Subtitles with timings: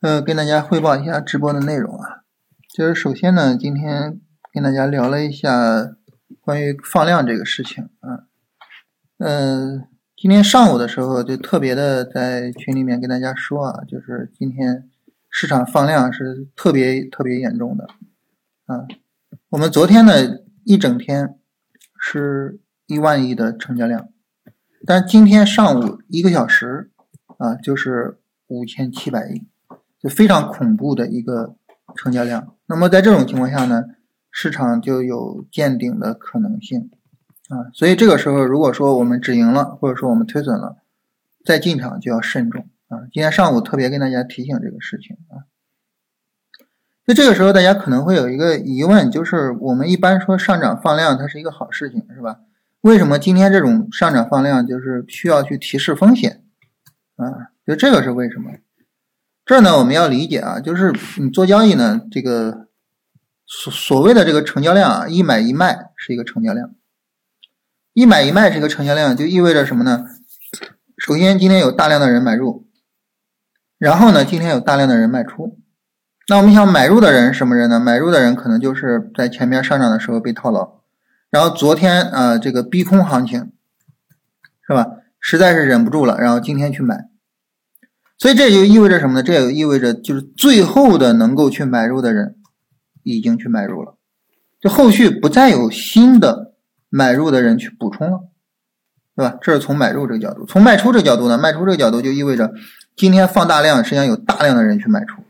[0.00, 2.22] 呃，跟大家汇报一下直播的内容啊。
[2.72, 4.18] 就是首先呢，今天
[4.50, 5.94] 跟大家聊了一下
[6.40, 8.24] 关于放量这个事情啊。
[9.18, 14.88] 嗯，今天上午的时候就特别的在群里面跟大家说啊，就是今天
[15.28, 17.86] 市场放量是特别特别严重的
[18.64, 18.86] 啊。
[19.50, 20.14] 我们昨天呢
[20.64, 21.38] 一整天
[22.00, 24.08] 是一万亿的成交量，
[24.86, 26.90] 但今天上午一个小时
[27.36, 29.49] 啊就是五千七百亿。
[30.02, 31.54] 就非常恐怖的一个
[31.94, 33.84] 成交量，那么在这种情况下呢，
[34.30, 36.90] 市场就有见顶的可能性
[37.48, 40.76] 啊，所以这个时候如果说我们止盈了，或者说我们推损了，
[41.44, 43.00] 再进场就要慎重啊。
[43.12, 45.44] 今天上午特别跟大家提醒这个事情啊。
[47.04, 52.40] 那这个时候大家可能会有一个疑问，就是我们一般说上涨放量它是一个好事情是吧？
[52.82, 56.44] 为什么今天这种上涨放量就是需要去提示风险
[57.16, 57.50] 啊？
[57.66, 58.52] 就这个是为什么？
[59.50, 62.68] 这儿呢，我们要理解啊，就是你做交易呢，这个
[63.44, 66.70] 所所谓的这个成交量啊，一买一卖是一个成交量，
[67.92, 70.04] 一买一卖是一个成交量，就意味着什么呢？
[70.98, 72.68] 首先今天有大量的人买入，
[73.76, 75.58] 然后呢，今天有大量的人卖出。
[76.28, 77.80] 那我们想买入的人什么人呢？
[77.80, 80.80] 买入的人可能就是在前面上涨的时候被套牢，
[81.28, 83.50] 然后昨天啊这个逼空行情，
[84.64, 84.86] 是吧？
[85.18, 87.09] 实在是忍不住了，然后今天去买。
[88.20, 89.22] 所以这就意味着什么呢？
[89.22, 92.36] 这也意味着就是最后的能够去买入的人
[93.02, 93.94] 已经去买入了，
[94.60, 96.52] 就后续不再有新的
[96.90, 98.20] 买入的人去补充了，
[99.16, 99.38] 对吧？
[99.40, 100.44] 这是从买入这个角度。
[100.44, 102.52] 从卖出这个角度呢，卖出这个角度就意味着
[102.94, 105.22] 今天放大量，实际上有大量的人去卖出，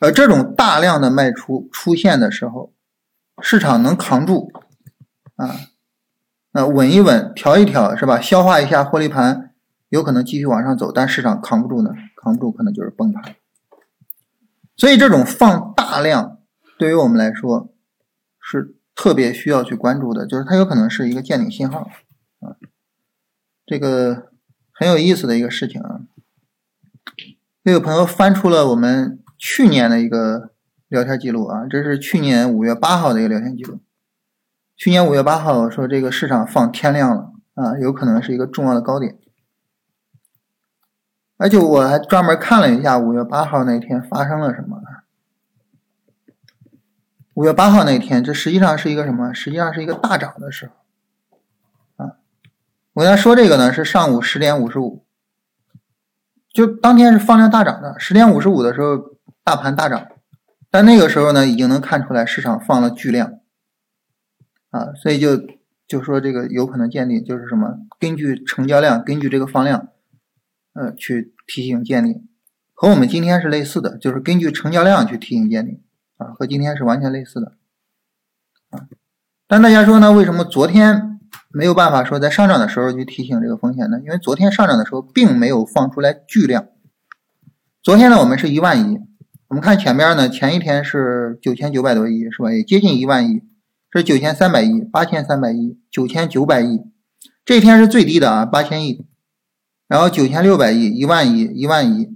[0.00, 2.72] 而这种大量的卖出出现的时候，
[3.40, 4.50] 市场能扛住
[5.36, 5.54] 啊，
[6.50, 8.20] 那稳一稳，调一调，是吧？
[8.20, 9.53] 消化一下获利盘。
[9.94, 11.92] 有可能继续往上走，但市场扛不住呢？
[12.16, 13.36] 扛不住可能就是崩盘。
[14.76, 16.38] 所以这种放大量
[16.76, 17.72] 对于我们来说
[18.40, 21.88] 是特别需要去关注的，就是它有可能是一个见顶信号
[22.40, 22.58] 啊。
[23.64, 24.32] 这个
[24.72, 26.00] 很有意思的一个事情啊。
[27.62, 30.50] 这个朋友翻出了我们去年的一个
[30.88, 33.78] 聊天记录啊，这是去年五月八号的一个聊天记录。
[34.76, 39.20] 去年五月八号说这个市场放天量了啊，有可能是一个重要的高点。
[41.36, 44.80] 而且我还专门看了一下五月八号那天发生了什么。
[47.34, 49.34] 五月八号那天，这实际上是一个什么？
[49.34, 52.04] 实际上是一个大涨的时候。
[52.04, 52.14] 啊，
[52.92, 55.04] 我跟他说这个呢，是上午十点五十五，
[56.52, 57.98] 就当天是放量大涨的。
[57.98, 60.06] 十点五十五的时候，大盘大涨，
[60.70, 63.40] 但那个时候呢，已经能看出来市场放了巨量。
[64.70, 65.40] 啊，所以就
[65.88, 67.78] 就说这个有可能建立，就是什么？
[67.98, 69.88] 根据成交量，根据这个放量。
[70.74, 72.28] 呃，去提醒见顶，
[72.72, 75.80] 和我们今天是类似的，就是根据成交量去提醒见顶
[76.16, 77.52] 啊，和今天是完全类似的
[78.70, 78.88] 啊。
[79.46, 81.20] 但大家说呢，为什么昨天
[81.52, 84.00] 没有办法说在上涨的时候去提醒这个风险呢？
[84.04, 86.66] 因为昨天上涨的时候并没有放出来巨量。
[87.80, 88.98] 昨天呢，我们是一万亿，
[89.46, 92.52] 我们看前边呢，前一天是九千九百多亿，是吧？
[92.52, 93.42] 也接近一万亿，
[93.92, 96.80] 是九千三百亿、八千三百亿、九千九百亿，
[97.44, 99.06] 这一天是最低的啊，八千亿。
[99.86, 102.08] 然后九千六百亿、一万亿、一万亿，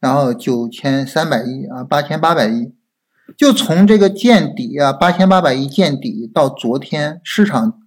[0.00, 2.72] 然后九千三百亿啊，八千八百亿，
[3.36, 7.82] 就从这个见底啊，八千八百亿见底到昨天，市场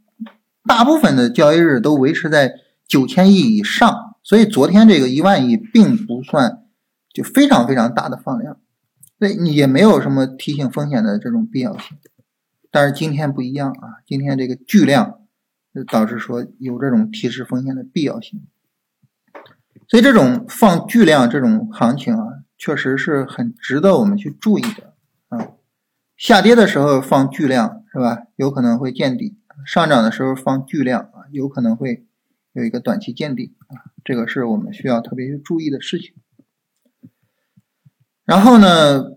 [0.65, 2.53] 大部分的交易日都维持在
[2.85, 6.65] 九千亿以上，所以昨天这个一万亿并不算
[7.13, 8.57] 就非常非常大的放量，
[9.17, 11.97] 对，也没有什么提醒风险的这种必要性。
[12.69, 15.21] 但是今天不一样啊，今天这个巨量
[15.73, 18.41] 就导致说有这种提示风险的必要性。
[19.89, 22.25] 所以这种放巨量这种行情啊，
[22.59, 24.93] 确实是很值得我们去注意的
[25.29, 25.47] 啊。
[26.15, 28.19] 下跌的时候放巨量是吧？
[28.35, 32.05] 有可能会见底；上涨的时候放巨量啊，有可能会
[32.53, 33.89] 有一个短期见底啊。
[34.03, 36.13] 这个是我们需要特别去注意的事情。
[38.25, 39.13] 然后呢，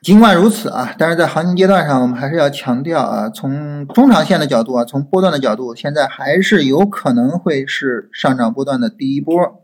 [0.00, 9.59] 尽管如此啊，但是在行情阶段上，我们还是要强调啊，从中长线的角度啊，从波段的角度，现在还是有可能会是上涨波段的第一波。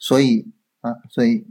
[0.00, 0.50] 所以
[0.80, 1.46] 啊，所以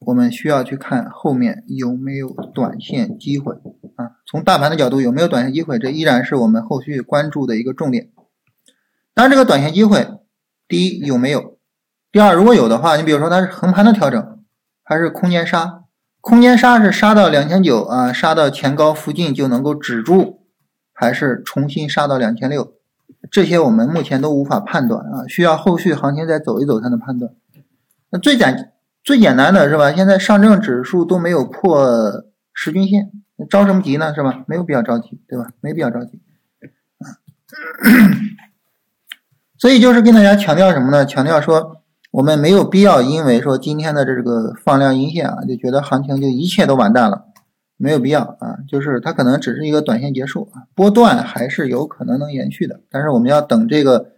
[0.00, 3.54] 我们需要去看后面有没有短线机会
[3.96, 4.16] 啊。
[4.26, 8.10] 从大盘的角度，有没有短线机会，这依然是我们后续关注的一个重点。
[9.14, 10.06] 当然，这个短线机会，
[10.66, 11.58] 第一有没有？
[12.12, 14.44] 第二，如果有的话，你比如说它是横盘的调整，
[14.82, 15.84] 还是空间杀？
[16.20, 20.46] 空间杀是杀到两千九啊，杀到前高附近就能够止住，
[20.92, 22.74] 还是重新杀到两千六？
[23.30, 27.32] 这些我们目前都无法判断啊，需要后续行情再走一走才能判断。
[28.10, 28.72] 那最简
[29.02, 29.92] 最简单的是吧？
[29.92, 33.10] 现在上证指数都没有破十均线，
[33.48, 34.14] 着什么急呢？
[34.14, 34.44] 是吧？
[34.46, 35.46] 没有必要着急，对吧？
[35.60, 36.20] 没必要着急。
[39.58, 41.04] 所以就是跟大家强调什么呢？
[41.06, 47.26] 强调说我们没有必要因为说今天的这个放量阴线啊，就觉得行情就一切都完蛋了，
[47.76, 48.58] 没有必要啊。
[48.68, 54.12] 就是它可能只是一个短线结束，波段还是有可能能延续的，但是我们要等这个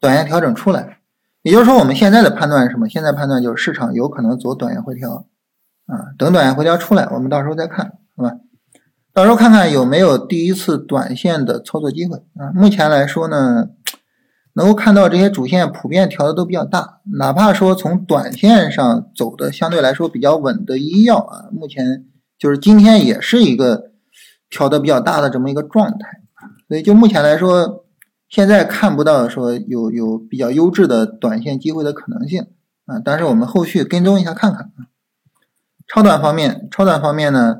[0.00, 0.98] 短线调整出来。
[1.46, 2.88] 也就是说，我们现在的判断是什么？
[2.88, 5.26] 现在判断就是市场有可能走短线回调，
[5.86, 8.32] 啊，等短线回调出来，我们到时候再看，是吧？
[9.14, 12.50] 到时候看看有没有第一次短线的操作机会啊。
[12.52, 13.68] 目前来说呢，
[14.54, 22.06] 能够看到这些主线普遍调的都比较大，哪怕说从短线上走的相对来说比较稳的医药啊，目前
[22.36, 23.92] 就是今天也是一个
[24.50, 26.22] 调的比较大的这么一个状态，
[26.66, 27.84] 所以就目前来说。
[28.36, 32.48] 现在看不到说有有比较优质的短线机会的可能性
[32.84, 34.92] 啊，但是我们后续跟踪一下看看啊。
[35.88, 37.56] 超短方面，超短方面呢，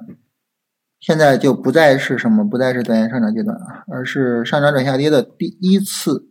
[1.00, 6.28] 现在就不再是什么，不再是短线上涨阶段啊，而是上涨转下跌的第一次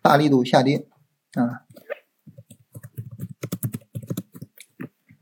[0.00, 0.86] 大力度下跌
[1.34, 1.68] 啊。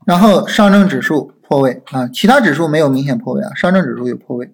[0.05, 4.53] 然后上证指数破位啊，其他指数没有明显破位啊，上证指数有破位。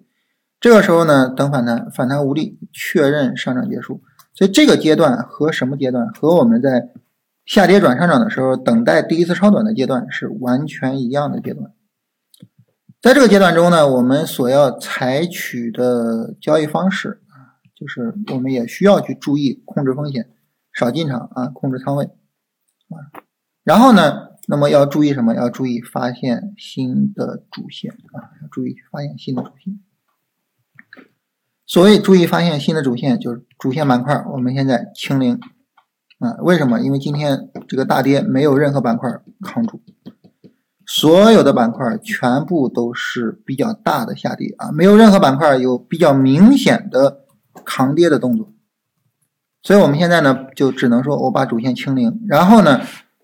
[0.64, 4.00] 这个时候呢，等反弹，反弹无力，确认上涨结束。
[4.32, 6.08] 所以这个阶段和什么阶段？
[6.14, 6.88] 和我们在
[7.44, 11.74] 下跌转上涨的时候，等待第一次超短的阶段是完全一样的阶段。
[13.02, 20.30] 在这个阶段中呢，我们所要采取的交易方式啊，就是我们也需要去注意控制风险，
[20.72, 23.12] 少进场啊，控制仓位啊。
[23.64, 25.34] 然后呢，那么要注意什么？
[25.34, 29.78] 要注意发现新的主线啊，要注意发现新的主线。
[31.66, 35.40] 所谓注意发现新的主线，就是主线板块，我们现在清零
[36.18, 36.36] 啊？
[36.40, 36.78] 为什么？
[36.80, 39.80] 因为今天这个大跌没有任何板块扛住，
[40.84, 47.24] 所有的板块全部都是比较大的下跌啊，没有任何板块有比较明显的
[47.64, 48.52] 扛跌的动作。
[49.62, 52.82] 所以我们现在呢，就只能说我把主线清零，然后呢，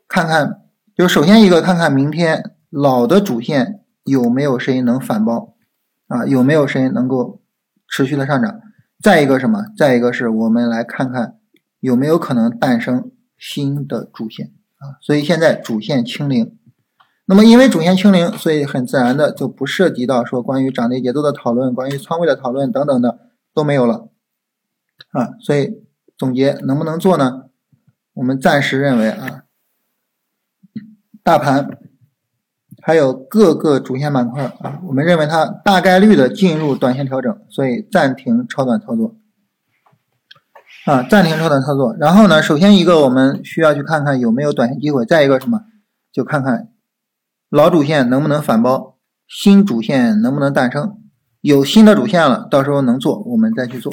[0.08, 0.62] 看看，
[0.96, 5.56] 就首先一个看看明天老的主线有没有谁能反包
[6.08, 6.24] 啊？
[6.24, 7.39] 有没有谁能够？
[7.90, 8.60] 持续的上涨，
[9.02, 9.64] 再一个什么？
[9.76, 11.36] 再一个是我们来看看
[11.80, 14.96] 有没有可能诞生新的主线啊？
[15.02, 16.56] 所以现在主线清零，
[17.26, 23.18] 那么因为主线清零，所以很自然的就不涉及到说关于涨跌节奏的讨论、关于仓位的讨论等等的
[23.52, 24.08] 都没有了
[25.10, 25.34] 啊。
[25.40, 25.84] 所以
[26.16, 27.46] 总结能不能做呢？
[28.14, 29.42] 我们暂时认为啊，
[31.22, 31.89] 大盘。
[32.82, 39.16] 还有各个主线板块啊，我们认为它大概率的进入短线调整，所以暂停超短操作
[40.86, 41.94] 啊，暂停超短操作。
[41.98, 45.60] 然后呢，首先一个我们需要去看看有没有短线机会，再一个什么，
[46.12, 46.68] 就看看
[47.50, 48.96] 老主线能不能反包，
[49.28, 50.96] 新主线能不能诞生。
[51.40, 53.92] 有新的主线了，到时候能做，我们再去做，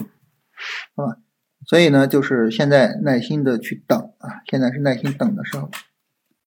[0.96, 1.18] 好吧？
[1.66, 5.70] 所以呢，就是现在耐心的去等啊，现在是耐心等的时候。